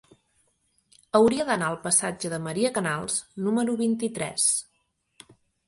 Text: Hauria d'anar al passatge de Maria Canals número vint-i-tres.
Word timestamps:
Hauria 1.19 1.45
d'anar 1.49 1.67
al 1.73 1.77
passatge 1.83 2.33
de 2.35 2.41
Maria 2.47 2.73
Canals 2.79 3.21
número 3.51 3.79
vint-i-tres. 3.85 4.51